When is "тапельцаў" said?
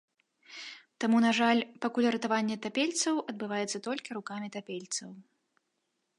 2.65-3.23, 4.59-5.09